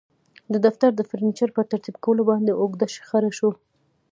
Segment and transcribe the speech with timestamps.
[0.53, 3.51] د دفتر د فرنیچر په ترتیب کولو باندې اوږده شخړه شوه